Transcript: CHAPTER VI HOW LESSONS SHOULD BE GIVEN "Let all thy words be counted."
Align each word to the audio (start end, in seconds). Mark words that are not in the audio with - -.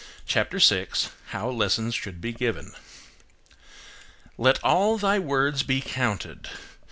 CHAPTER 0.25 0.57
VI 0.57 0.87
HOW 1.27 1.51
LESSONS 1.51 1.93
SHOULD 1.93 2.21
BE 2.21 2.31
GIVEN 2.33 2.71
"Let 4.35 4.57
all 4.63 4.97
thy 4.97 5.19
words 5.19 5.61
be 5.61 5.79
counted." 5.79 6.49